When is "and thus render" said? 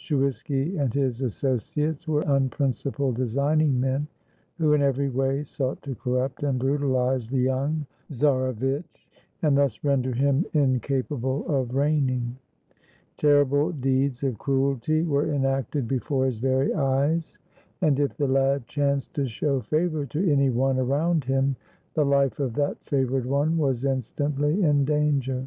9.42-10.12